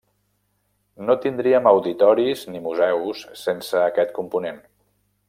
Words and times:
No 1.09 1.15
tindríem 1.25 1.69
auditoris 1.73 2.45
ni 2.55 2.63
museus 2.69 3.21
sense 3.45 3.83
aquest 3.87 4.17
component. 4.21 4.63